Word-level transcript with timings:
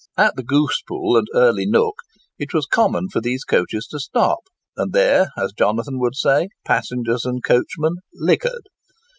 At 0.17 0.35
the 0.35 0.41
Goose 0.41 0.81
Pool 0.87 1.15
and 1.15 1.27
Early 1.35 1.67
Nook, 1.67 1.97
it 2.39 2.55
was 2.55 2.65
common 2.65 3.07
for 3.09 3.21
these 3.21 3.43
coaches 3.43 3.85
to 3.91 3.99
stop; 3.99 4.39
and 4.75 4.93
there, 4.93 5.27
as 5.37 5.53
Jonathan 5.53 5.99
would 5.99 6.15
say, 6.15 6.49
passengers 6.65 7.23
and 7.23 7.43
coachmen 7.43 7.97
'liquored. 8.15 8.67